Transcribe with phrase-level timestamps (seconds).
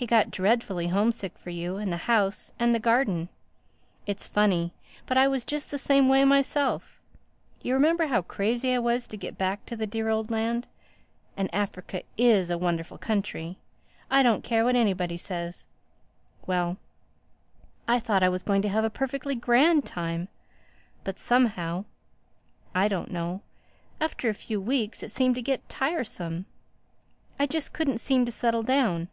[0.00, 3.28] He got dreadfully homesick for you and the house and the garden.
[4.06, 4.72] It's funny,
[5.06, 7.00] but I was just the same way myself.
[7.62, 10.68] You remember how crazy I was to get back to the dear old land?
[11.36, 15.66] And Africa is a wonderful country—I don't care what anybody says.
[16.46, 16.76] Well,
[17.88, 20.28] I thought I was going to have a perfectly grand time.
[21.02, 26.46] But somehow—I don't know—after a few weeks it seemed to get tiresome.
[27.36, 29.08] I just couldn't seem to settle down.